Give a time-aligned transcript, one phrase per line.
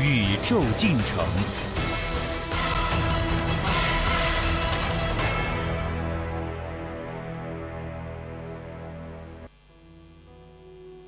[0.00, 1.24] 宇宙进程。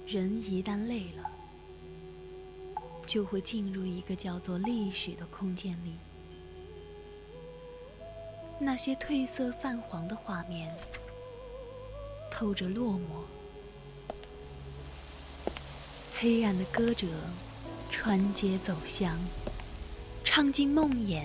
[0.06, 1.28] 人一旦累了，
[3.06, 5.92] 就会进入一个叫做历史的空间里。
[8.58, 10.72] 那些褪色泛黄的画面，
[12.30, 13.24] 透着落寞。
[16.18, 17.06] 黑暗的歌者
[18.06, 19.18] 穿街走巷，
[20.22, 21.24] 唱尽梦魇，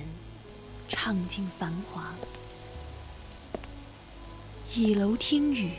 [0.90, 2.12] 唱尽繁华。
[4.74, 5.74] 倚楼听雨，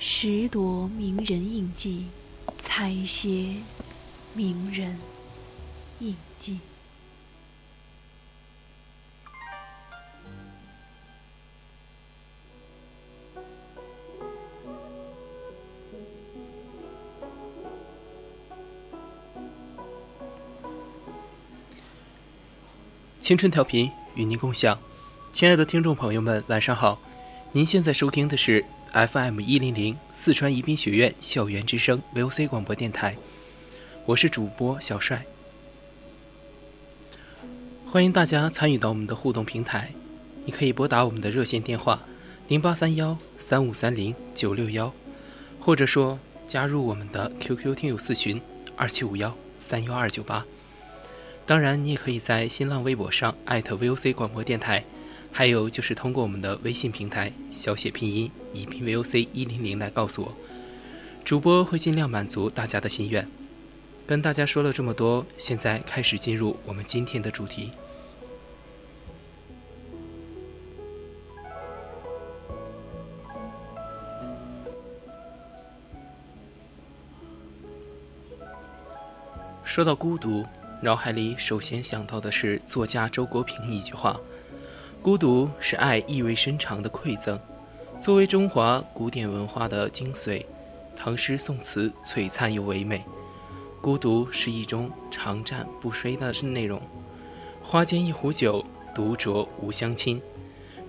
[0.00, 2.08] 拾夺名人印记，
[2.58, 3.58] 采撷
[4.34, 4.98] 名人
[6.00, 6.58] 印记。
[23.32, 24.78] 青春调频与您共享，
[25.32, 27.00] 亲爱的听众朋友们，晚上好！
[27.52, 33.16] 您现在收听的是 FM 一零零四川宜宾学院校园之声 VOC 广播电台，
[34.04, 35.24] 我是主播小帅。
[37.86, 39.92] 欢迎大家参与到我们的互动平台，
[40.44, 42.02] 你可以拨打我们的热线电话
[42.48, 44.92] 零八三幺三五三零九六幺，
[45.58, 48.38] 或者说加入我们的 QQ 听友四群
[48.76, 50.44] 二七五幺三幺二九八。
[51.44, 54.84] 当然，你也可以在新浪微博上艾特 @VOC 广播电台，
[55.30, 60.32] 还有就是通过我们的微信平台小写拼音宜宾 VOC 一零零来告诉我，
[61.24, 63.28] 主播会尽量满足大家的心愿。
[64.06, 67.70] 跟大家说了这么多，现在开始进入我们今天的主题。
[79.64, 80.46] 说到孤独。
[80.84, 84.18] 脑海里首先想到的是作家周国平一句话
[85.00, 87.38] ：“孤独是爱意味深长的馈赠。”
[88.02, 90.44] 作为中华古典文化的精髓，
[90.96, 93.04] 唐诗宋词璀璨又唯美。
[93.80, 96.82] 孤独是一种长战不衰的内容。
[97.62, 100.20] 花间一壶酒，独酌无相亲。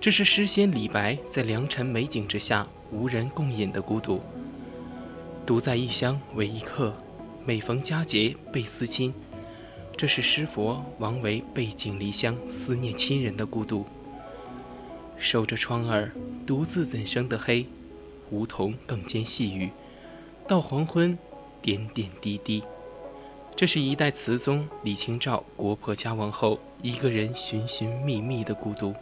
[0.00, 4.20] 这是诗仙李白在良辰美景之下无人共饮的孤独。
[5.46, 6.92] 独在异乡为异客，
[7.46, 9.14] 每逢佳节倍思亲。
[9.96, 13.86] 这是诗佛王维背井离乡、思念亲人的孤独。
[15.16, 16.10] 守着窗儿，
[16.44, 17.64] 独自怎生得黑？
[18.30, 19.70] 梧桐更兼细雨，
[20.48, 21.16] 到黄昏，
[21.62, 22.62] 点点滴滴。
[23.54, 28.92] 这是一代词宗李清照国破家亡后，一个人寻寻觅觅的孤独。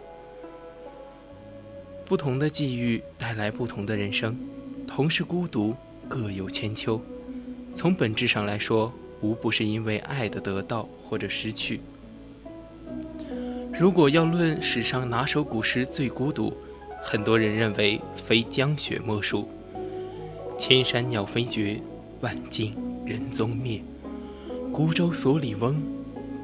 [2.04, 4.38] 不同的际遇带来不同的人生，
[4.86, 5.74] 同是孤独，
[6.06, 7.00] 各有千秋。
[7.74, 8.92] 从本质上来说。
[9.22, 11.81] 无不是因为爱的得到或者失去。
[13.72, 16.53] 如果要论史上哪首古诗最孤独，
[17.03, 19.49] 很多人认为非江雪莫属。
[20.59, 21.81] 千山鸟飞绝，
[22.21, 22.75] 万径
[23.06, 23.83] 人踪灭，
[24.72, 25.83] 孤舟蓑笠翁，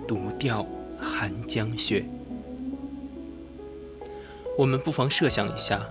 [0.06, 0.66] 独钓
[0.98, 2.04] 寒江雪。
[4.56, 5.86] 我们不妨设想一下，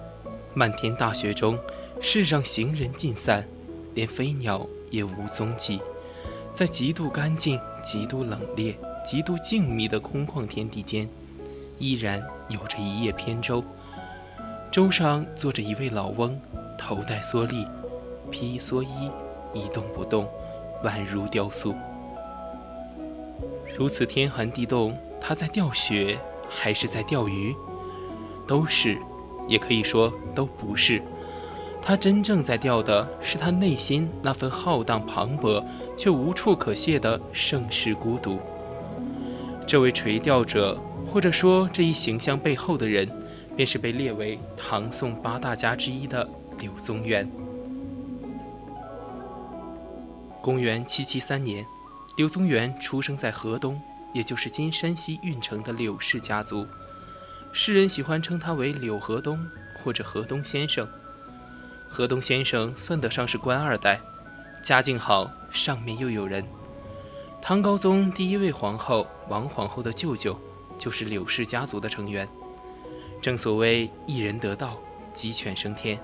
[0.53, 1.57] 漫天大雪中，
[2.01, 3.47] 世上行人尽散，
[3.93, 5.79] 连飞鸟也无踪迹。
[6.57, 8.75] 在极度干净、极度冷冽、
[9.05, 11.07] 极度静谧的空旷天地间，
[11.77, 12.19] 依然
[12.49, 13.63] 有着一叶扁舟。
[14.71, 16.41] 舟上坐着一位老翁，
[16.75, 17.63] 头戴蓑笠，
[18.31, 19.11] 披蓑衣，
[19.53, 20.27] 一动不动，
[20.83, 21.75] 宛如雕塑。
[23.77, 26.17] 如此天寒地冻，他在钓雪，
[26.49, 27.55] 还是在钓鱼？
[28.47, 28.97] 都是，
[29.47, 31.03] 也可以说都不是。
[31.87, 35.63] 他真正在钓的是他内心那份浩荡磅礴
[35.97, 38.41] 却无处可泄的盛世孤独。
[39.65, 40.77] 这位垂钓者，
[41.09, 43.09] 或者说这一形象背后的人，
[43.55, 46.29] 便是被列为唐宋八大家之一的
[46.59, 47.25] 柳宗元。
[50.41, 51.65] 公元七七三年，
[52.17, 53.81] 柳宗元出生在河东，
[54.13, 56.67] 也就是今山西运城的柳氏家族。
[57.53, 59.39] 世人喜欢称他为柳河东
[59.81, 60.85] 或者河东先生。
[61.87, 63.99] 河东先生算得上是官二代，
[64.61, 66.45] 家境好，上面又有人。
[67.41, 70.37] 唐高宗第一位皇后王皇后的舅舅，
[70.77, 72.27] 就是柳氏家族的成员。
[73.21, 74.77] 正所谓一人得道，
[75.13, 75.97] 鸡犬升天，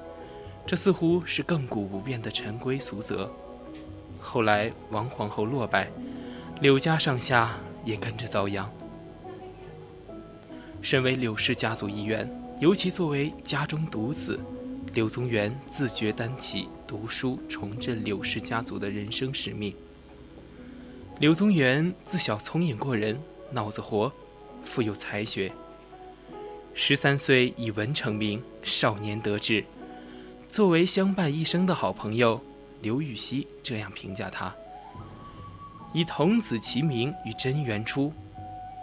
[0.65, 3.31] 这似乎是亘古不变的陈规俗则。
[4.19, 5.91] 后来王皇后落败，
[6.61, 8.67] 柳家上下也跟着遭殃。
[10.81, 14.39] 身为柳氏家族一员，尤其作为家中独子，
[14.93, 19.73] 柳宗元自觉担起读书重振柳氏家族的人生使命。
[21.19, 23.19] 柳宗元自小聪颖过人，
[23.51, 24.11] 脑子活，
[24.63, 25.51] 富有才学。
[26.75, 29.65] 十三岁以文成名，少年得志。
[30.47, 32.39] 作为相伴一生的好朋友，
[32.83, 34.53] 刘禹锡这样评价他
[35.91, 38.13] ：“以童子其名与真元出。”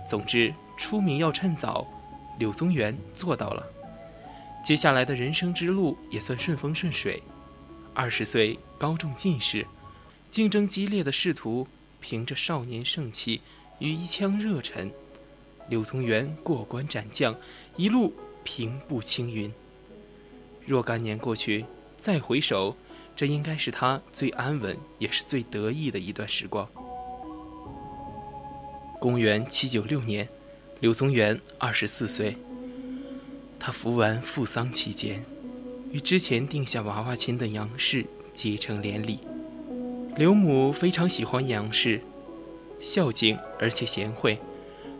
[0.08, 1.86] 总之，出名要趁早。
[2.40, 3.64] 柳宗元做到了。
[4.62, 7.22] 接下来的人生之路也算顺风顺水。
[7.94, 9.66] 二十岁高中进士，
[10.30, 11.66] 竞争激烈的仕途，
[12.00, 13.40] 凭着少年盛气
[13.78, 14.90] 与一腔热忱。
[15.68, 17.34] 柳宗元过关斩将，
[17.76, 18.14] 一路
[18.44, 19.52] 平步青云。
[20.66, 21.64] 若干年过去，
[22.00, 22.76] 再回首，
[23.16, 26.68] 这应该是他最安稳也是最得意的一段时光。
[29.00, 30.28] 公元七九六年，
[30.80, 32.36] 柳宗元二十四岁。
[33.60, 35.22] 他服完父丧期间，
[35.92, 39.20] 与之前定下娃娃亲的杨氏结成连理。
[40.16, 42.00] 刘母非常喜欢杨氏，
[42.80, 44.38] 孝敬而且贤惠。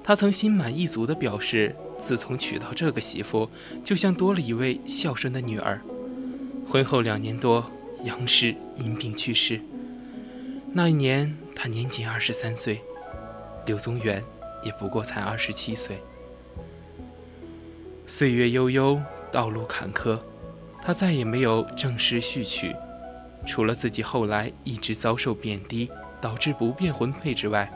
[0.04, 3.48] 他曾心满意足地表示，自从娶到这个媳妇，
[3.82, 5.80] 就像多了一位孝顺的女儿。
[6.68, 7.70] 婚后两年多，
[8.04, 9.60] 杨氏因病去世。
[10.72, 12.80] 那一年，他年仅二十三岁，
[13.66, 14.22] 柳宗元
[14.64, 15.98] 也不过才二十七岁。
[18.10, 20.18] 岁月悠悠，道路坎坷，
[20.82, 22.74] 他再也没有正式续娶，
[23.46, 25.88] 除了自己后来一直遭受贬低，
[26.20, 27.70] 导致不便婚配之外。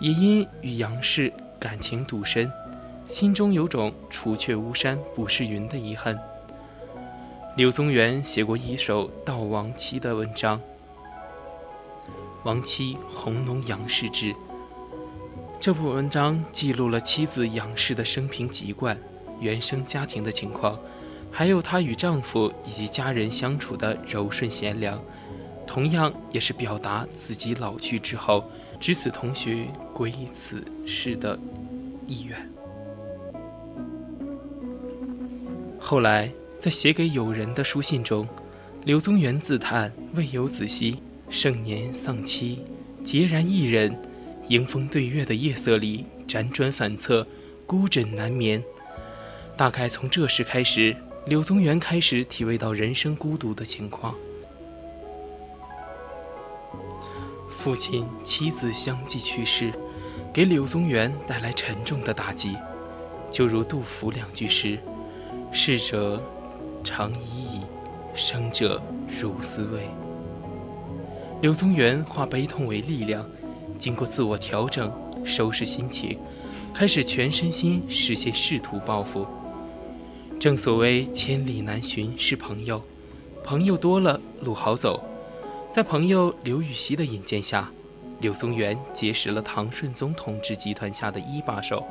[0.00, 2.50] 也因与杨氏感情笃深，
[3.06, 6.18] 心中有种除却巫山不是云的遗憾。
[7.56, 10.58] 柳宗元写过一首悼亡妻的文章，
[12.42, 14.32] 《亡妻红浓杨氏志》。
[15.60, 18.98] 这部文章记录了妻子杨氏的生平籍贯、
[19.42, 20.78] 原生家庭的情况，
[21.30, 25.02] 还有她与丈夫以及家人相处的柔顺贤良，
[25.66, 28.44] 同样也是表达自己老去之后。
[28.80, 31.38] 知此同学归此事的
[32.04, 32.50] 意愿。
[35.78, 38.26] 后来，在写给友人的书信中，
[38.84, 40.98] 柳宗元自叹未有子息，
[41.30, 42.64] 盛年丧妻，
[43.04, 43.96] 孑然一人，
[44.48, 47.24] 迎风对月的夜色里辗转反侧，
[47.64, 48.60] 孤枕难眠。
[49.56, 50.96] 大概从这时开始，
[51.26, 54.14] 柳宗元开始体味到人生孤独的情况。
[57.48, 59.72] 父亲、妻子相继去世，
[60.32, 62.56] 给柳宗元带来沉重的打击。
[63.30, 64.78] 就如杜甫两句诗
[65.52, 66.20] ：“逝者
[66.82, 67.60] 长已矣，
[68.14, 68.82] 生者
[69.20, 69.88] 如斯未。”
[71.40, 73.24] 柳宗元化悲痛为力量，
[73.78, 74.92] 经过自我调整、
[75.24, 76.18] 收拾心情，
[76.74, 79.26] 开始全身心实现仕途抱负。
[80.42, 82.82] 正所谓千里难寻是朋友，
[83.44, 85.00] 朋友多了路好走。
[85.70, 87.70] 在朋友刘禹锡的引荐下，
[88.18, 91.86] 柳宗元结识了唐顺宗统治集团下的一把手，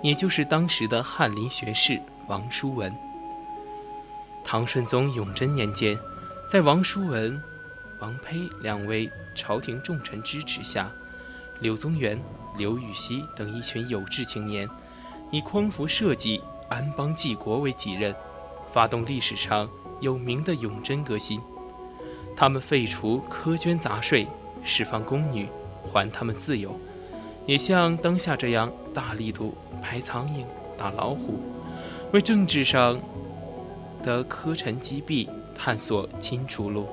[0.00, 2.94] 也就是当时的翰林学士王叔文。
[4.44, 5.98] 唐顺宗永贞年间，
[6.48, 7.42] 在王叔文、
[7.98, 10.88] 王丕两位朝廷重臣支持下，
[11.58, 12.16] 柳宗元、
[12.56, 14.70] 刘禹锡等一群有志青年，
[15.32, 16.40] 以匡扶社稷、
[16.72, 18.14] 安邦济国为己任，
[18.72, 19.68] 发动历史上
[20.00, 21.38] 有名的永贞革新。
[22.34, 24.26] 他们废除苛捐杂税，
[24.64, 25.46] 释放宫女，
[25.92, 26.74] 还他们自由，
[27.44, 30.44] 也像当下这样大力度拍苍蝇、
[30.78, 31.42] 打老虎，
[32.10, 32.98] 为政治上
[34.02, 36.88] 的苛臣积弊探索新出路。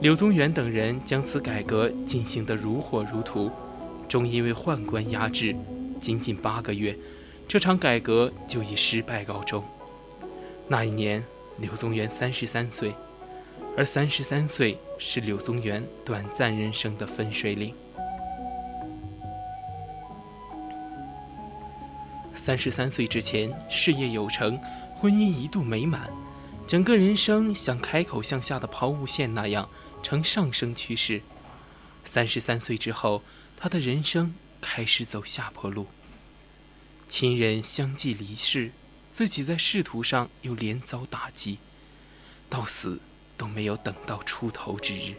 [0.00, 3.48] 柳宗元等人将此改革进行得如火如荼，
[4.08, 5.54] 终因为宦官压制，
[6.00, 6.98] 仅仅八个月，
[7.52, 9.62] 这场改革就以失败告终。
[10.68, 11.22] 那一年，
[11.58, 12.94] 柳宗元三十三岁。
[13.76, 17.74] 而三十三岁是柳宗元短暂人生的分水岭。
[22.32, 24.58] 三十三岁之前，事业有成，
[24.96, 26.10] 婚姻一度美满，
[26.66, 29.68] 整个人生像开口向下的抛物线那样
[30.02, 31.20] 呈上升趋势。
[32.02, 33.20] 三十三岁之后，
[33.58, 35.88] 他的人生开始走下坡路，
[37.12, 38.72] 亲人相继离世，
[39.10, 41.58] 自己在仕途上又连遭打击，
[42.48, 42.98] 到死。
[43.36, 45.14] 都没有等到出头之日。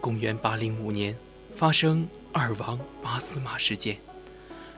[0.00, 1.16] 公元八零五年，
[1.54, 3.98] 发生二王八司马事件，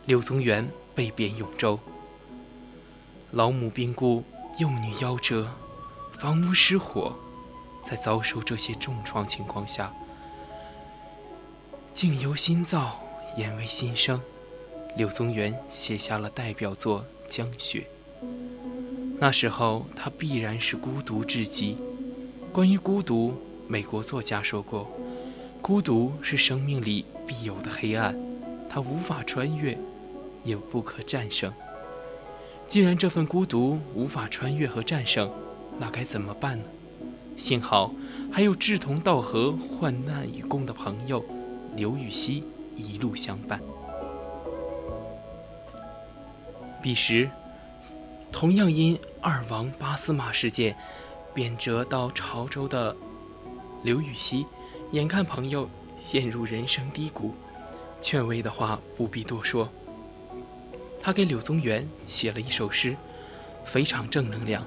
[0.07, 1.79] 柳宗元被贬永州。
[3.31, 4.25] 老母病故，
[4.59, 5.55] 幼女夭折，
[6.13, 7.17] 房屋失火，
[7.85, 9.95] 在遭受这些重创情况下，
[11.95, 13.01] 境由心造，
[13.39, 14.21] 言为心声。
[14.97, 17.87] 柳宗元写下了代表作《江雪》。
[19.21, 21.77] 那时候他必然是孤独至极。
[22.53, 23.33] 关于孤独，
[23.69, 24.91] 美国作家说过
[25.63, 28.17] ：“孤独是生命里必有的黑暗，
[28.69, 29.79] 它无法穿越，
[30.43, 31.53] 也不可战胜。
[32.67, 35.31] 既然这份孤独无法穿越和战胜，
[35.79, 36.65] 那该怎么办呢？
[37.37, 37.95] 幸好
[38.33, 41.25] 还有志同道合、患难与共的朋友
[41.77, 42.43] 刘禹锡
[42.79, 43.61] 一路相伴。
[46.81, 47.29] 彼时。”
[48.31, 50.77] 同样因二王八司马事件
[51.35, 52.95] 贬谪到潮州的
[53.83, 54.47] 刘禹锡，
[54.93, 55.69] 眼看朋友
[55.99, 57.35] 陷入人生低谷，
[58.03, 59.67] 劝慰的话不必多说。
[61.01, 62.95] 他给柳宗元写了一首诗，
[63.65, 64.65] 非常正能量，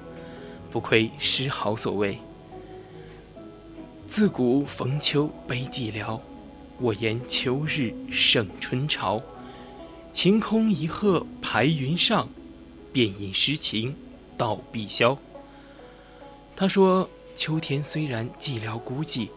[0.72, 2.18] 不愧诗豪所为。
[4.08, 6.20] 自古逢秋悲寂寥，
[6.78, 9.22] 我言秋日胜春潮。
[10.12, 12.28] 晴空一鹤排云上。
[12.92, 13.96] 便引诗情，
[14.36, 15.16] 到碧霄。
[16.54, 19.30] 他说：“秋天虽然寂寥孤寂，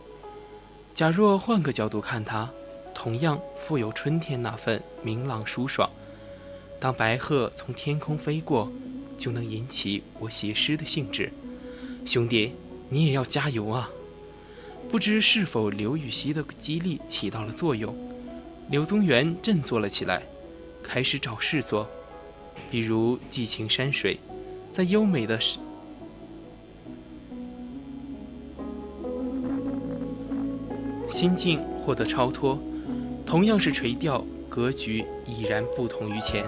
[0.93, 2.49] 假若换个角度看它，
[2.93, 5.89] 同样富有春天那份明朗舒爽。
[6.81, 8.69] 当白鹤从天空飞过，
[9.17, 11.31] 就能引起我写诗的兴致。
[12.05, 12.51] 兄弟，
[12.89, 13.89] 你也要加油啊！”
[14.89, 17.93] 不知是否刘禹锡的激励起到了作用，
[18.69, 20.23] 柳宗元振作了起来，
[20.81, 21.87] 开始找事做。
[22.71, 24.17] 比如寄情山水，
[24.71, 25.37] 在优美的
[31.09, 32.57] 心境获得超脱，
[33.25, 36.45] 同样是垂钓，格局已然不同于前。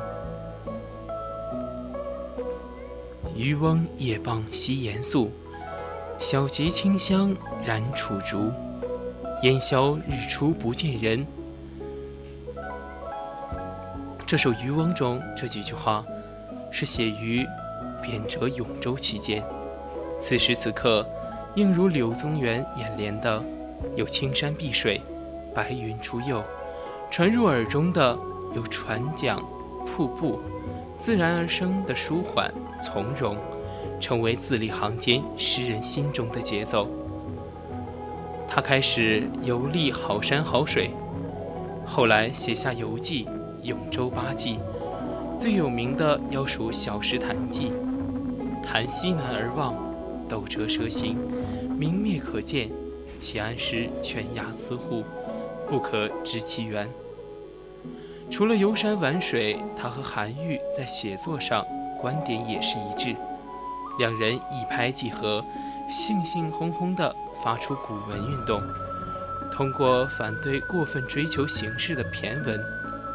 [3.36, 5.32] 渔翁夜傍西岩宿，
[6.20, 8.52] 小楫清香燃楚竹。
[9.44, 11.26] 烟消日出不见人。
[14.26, 16.04] 这首《渔翁》中这几句话，
[16.72, 17.46] 是写于
[18.02, 19.44] 贬谪永州期间。
[20.20, 21.08] 此时此刻，
[21.56, 23.42] 映入柳宗元眼帘的，
[23.96, 25.00] 有青山碧水、
[25.54, 26.42] 白云出岫；
[27.12, 28.18] 传入耳中的，
[28.56, 29.40] 有船桨、
[29.86, 30.40] 瀑布，
[31.00, 33.38] 自然而生的舒缓从容，
[34.00, 36.88] 成为字里行间诗人心中的节奏。
[38.48, 40.92] 他开始游历好山好水，
[41.86, 43.28] 后来写下游记。
[43.70, 44.60] 《永州八记》
[45.38, 47.70] 最有名的要数《小石潭记》
[48.64, 49.76] ：“潭西南而望，
[50.30, 51.18] 斗折蛇行，
[51.78, 52.70] 明灭可见。
[53.20, 55.04] 其岸势犬牙雌虎，
[55.68, 56.88] 不可知其源。”
[58.32, 61.66] 除了游山玩水，他和韩愈在写作上
[62.00, 63.14] 观点也是一致，
[63.98, 65.44] 两人一拍即合，
[65.90, 68.62] 兴兴轰轰地发出古文运动，
[69.52, 72.60] 通过反对过分追求形式的骈文。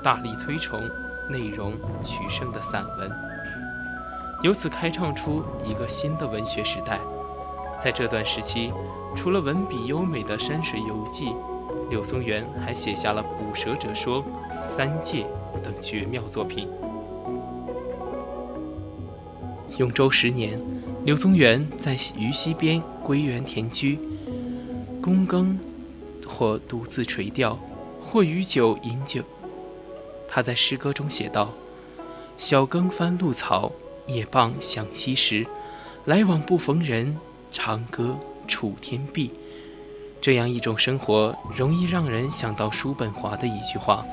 [0.02, 0.90] 大力推崇
[1.28, 3.08] 内容取胜的散文，
[4.42, 6.98] 由此开创出一个新的文学时代。
[7.80, 8.72] 在这段时期，
[9.14, 11.32] 除了文笔优美的山水游记，
[11.88, 14.24] 柳宗元还写下了《捕蛇者说》
[14.76, 15.24] 《三戒》
[15.62, 16.68] 等绝妙作品。
[19.78, 20.60] 永州十年，
[21.04, 23.98] 柳宗元在渝西边归园田居，
[25.02, 25.58] 躬耕，
[26.26, 27.58] 或独自垂钓，
[28.04, 29.22] 或与酒饮酒。
[30.28, 31.50] 他在诗歌中写道
[32.36, 33.72] ：“晓耕翻露草，
[34.06, 35.46] 夜傍响溪石，
[36.04, 37.16] 来往不逢人，
[37.50, 39.30] 长歌楚天碧。”
[40.20, 44.04] 这样一种生活，容易让人想到叔本华的一句话：“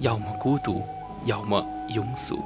[0.00, 0.84] 要么孤独，
[1.24, 2.38] 要么庸俗。”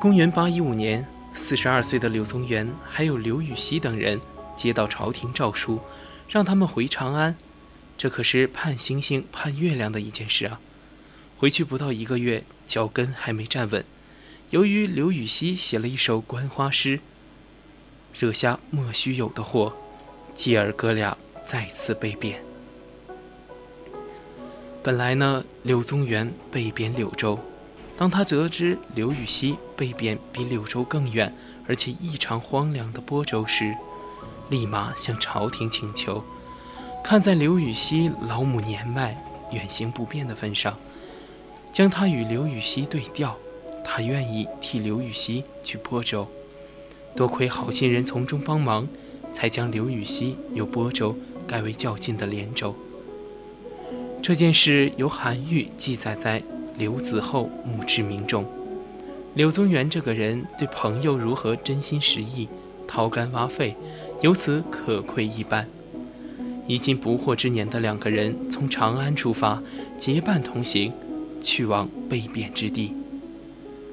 [0.00, 4.20] 公元八一五年，四十二岁的柳宗元还有刘禹锡等人
[4.56, 5.80] 接到朝廷诏书，
[6.28, 7.34] 让他们回长安。
[7.96, 10.60] 这可是盼星星盼月亮的一件事啊！
[11.36, 13.84] 回去不到一个月，脚跟还没站稳。
[14.50, 17.00] 由于刘禹锡写了一首观花诗，
[18.16, 19.72] 惹下莫须有的祸，
[20.32, 22.40] 继而哥俩再次被贬。
[24.80, 27.40] 本来呢，柳宗元被贬柳州，
[27.98, 31.34] 当他得知刘禹锡被贬比柳州更远
[31.66, 33.74] 而且异常荒凉的播州时，
[34.48, 36.22] 立马向朝廷请求。
[37.02, 40.78] 看在刘禹锡老母年迈、远行不便的份上，
[41.72, 43.36] 将他与刘禹锡对调，
[43.84, 46.28] 他愿意替刘禹锡去播州。
[47.16, 48.86] 多亏好心人从中帮忙，
[49.34, 51.16] 才将刘禹锡由播州
[51.48, 52.76] 改为较近的连州。
[54.22, 56.40] 这件事由韩愈记载在
[56.78, 58.46] 《刘子厚墓志铭》中。
[59.34, 62.48] 柳宗元这个人对朋友如何真心实意、
[62.86, 63.74] 掏肝挖肺，
[64.20, 65.68] 由此可窥一斑。
[66.66, 69.62] 已经不惑之年的两个人从长安出发，
[69.96, 70.92] 结伴同行，
[71.40, 72.94] 去往被贬之地。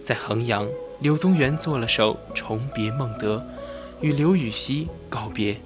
[0.04, 0.68] 在衡阳，
[1.00, 3.38] 柳宗元做了首《重别孟德》，
[4.01, 5.58] 与刘禹锡告别，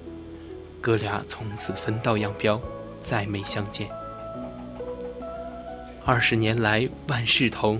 [0.79, 2.61] 哥俩从此分道扬镳，
[3.01, 3.98] 再没相见。
[6.09, 7.79] 二十年来万事同，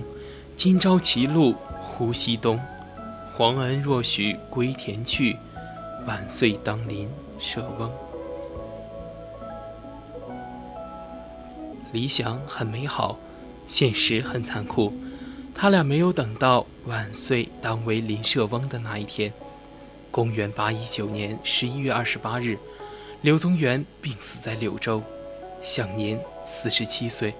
[0.54, 2.60] 今朝歧路忽西东。
[3.34, 5.36] 皇恩若许归田去，
[6.06, 7.10] 万岁当临
[7.40, 7.90] 舍翁。
[11.90, 13.18] 理想很美好，
[13.66, 14.92] 现实很残酷。
[15.52, 19.32] 他俩没有等到万岁当为临舍翁的那一天。
[20.12, 22.56] 公元八一九年十一月二十八日，
[23.22, 25.02] 柳宗元病死在柳州，
[25.60, 27.34] 享年四十七岁。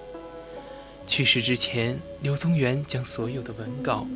[1.07, 4.07] 去世之前，柳宗元将所有的文稿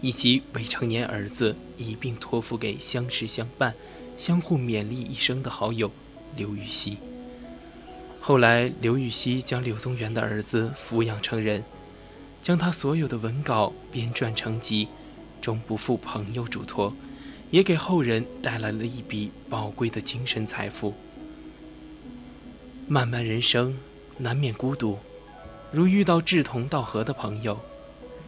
[0.00, 3.74] 以及未成年儿子一并托付给相识相伴、
[4.16, 5.90] 相互勉励一生的好友
[6.36, 6.96] 刘禹锡。
[8.20, 11.64] 后来，刘禹锡将柳宗元的儿子抚养成人，
[12.40, 14.88] 将他所有的文稿编撰成集，
[15.40, 16.94] 终不负朋友嘱托，
[17.50, 20.94] 也给后人带来了一笔宝贵的精神财富。
[22.86, 23.76] 漫漫人生，
[24.22, 24.98] 难免孤独，
[25.72, 27.58] 如遇到志同道合的朋友，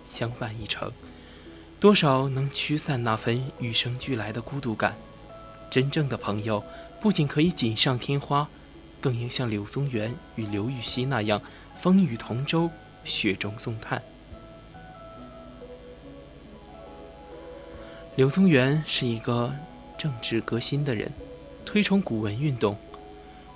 [0.07, 0.91] 相伴一程，
[1.79, 4.97] 多少能驱散那份与生俱来的孤独感。
[5.69, 6.65] 真正的朋友，
[6.99, 8.49] 不仅可以锦上添花。
[9.03, 11.43] 更应像柳宗元与刘禹锡那样
[11.77, 12.71] 风雨同舟、
[13.05, 14.01] 雪中送炭。
[18.15, 19.53] 柳宗元是一个
[19.99, 21.13] 政治革新的人，
[21.65, 22.79] 推崇古文运动。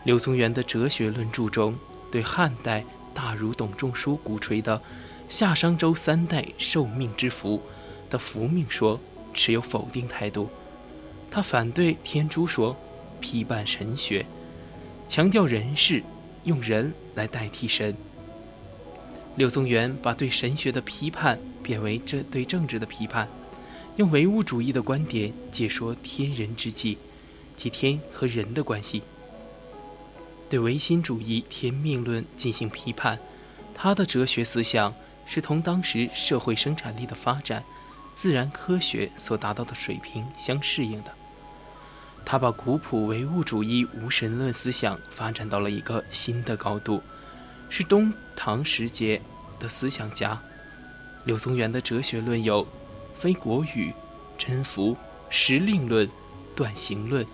[0.02, 1.78] 柳宗元的哲学论著中，
[2.16, 2.82] 对汉代
[3.12, 4.80] 大儒董仲舒鼓吹的
[5.28, 7.60] 夏商周三代受命之福
[8.08, 8.98] 的福命说
[9.34, 10.48] 持有否定态度。
[11.30, 12.74] 他反对天诛说，
[13.20, 14.24] 批判神学。
[15.06, 16.02] 强调人事，
[16.44, 17.94] 用人来代替神。
[19.34, 23.28] 柳宗元把对神学的批判变为这对政治的批判，
[23.96, 26.96] 用唯物主义的观点解说天人之际，
[27.54, 29.02] 即天和人的关系。
[30.48, 33.18] 对唯心主义天命论进行批判，
[33.74, 34.94] 他的哲学思想
[35.26, 37.64] 是同当时社会生产力的发展、
[38.14, 41.12] 自然科学所达到的水平相适应的。
[42.24, 47.02] 他把古朴唯物主义无神论思想发展到了一个新的高度，
[47.68, 49.20] 是东唐时节
[49.58, 50.40] 的思想家。
[51.24, 52.66] 柳宗元的哲学论有
[53.14, 53.92] 非国语、
[54.38, 54.96] 真符、
[55.28, 56.08] 时令论、
[56.54, 57.26] 断行论、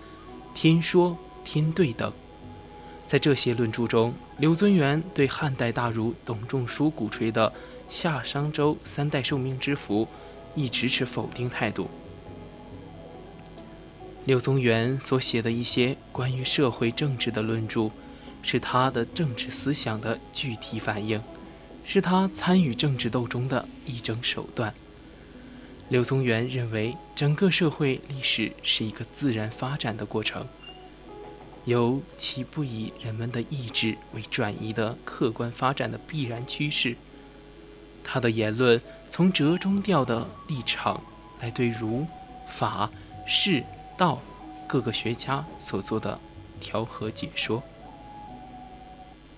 [0.55, 2.11] 天说、天对等。
[3.13, 7.53] 在这些论著中，柳宗元对汉代大儒董仲舒鼓吹的
[7.87, 10.07] 夏商周三代受命之福，
[10.55, 11.91] 一直持否定态度。
[14.25, 17.91] 柳宗元所写的一些关于社会政治的论著，
[18.41, 21.21] 是他的政治思想的具体反映，
[21.85, 24.73] 是他参与政治斗争的一种手段。
[25.89, 30.47] 柳宗元认为，整个社会历史是一个自然发展的过程，
[31.65, 36.95] 由其不以人们的意志为转移的客观发展的必然趋势。
[38.03, 41.01] 他的言论从折中调的立场
[41.39, 42.07] 来对儒、
[42.47, 42.89] 法、
[43.25, 43.63] 释。
[43.95, 44.19] 道
[44.67, 46.19] 各个学家所做的
[46.59, 47.61] 调和解说。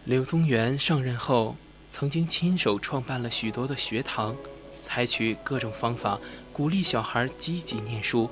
[0.06, 1.58] 柳宗元上任后，
[1.90, 4.34] 曾经亲手创办了许多的学堂，
[4.80, 6.18] 采取各种方法
[6.54, 8.30] 鼓励小孩积极念书，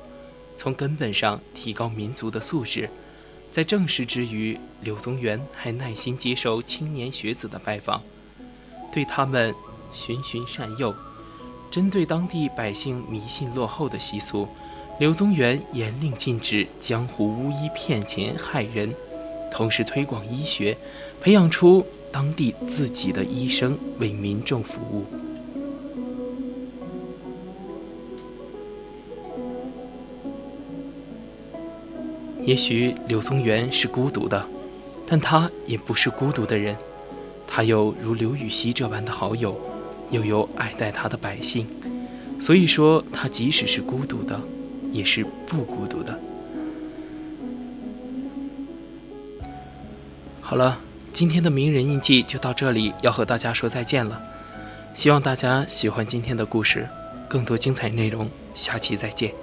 [0.56, 2.90] 从根本上提高民族的素质。
[3.54, 8.02] 在正事之余，柳宗元还耐心接受青年学子的拜访，
[8.92, 9.54] 对他们
[9.94, 10.92] 循循善诱。
[11.70, 14.48] 针对当地百姓迷信落后的习俗。
[14.98, 18.92] 柳宗元严令禁止江湖巫医骗钱害人，
[19.52, 20.76] 同时推广医学，
[21.22, 25.06] 培养出当地自己的医生为民众服务。
[32.46, 34.46] 也许柳宗元是孤独的，
[35.08, 36.76] 但他也不是孤独的人。
[37.48, 39.60] 他有如刘禹锡这般的好友，
[40.10, 41.68] 又有爱戴他的百姓。
[42.40, 44.40] 所以说，他即使是孤独的。
[44.94, 46.20] 也是不孤独的。
[50.40, 50.78] 好了，
[51.12, 54.22] 今天的名人印记就到这里，要和大家说再见了。
[54.94, 56.88] 希望大家喜欢今天的故事，
[57.28, 59.43] 更多精彩内容，下期再见。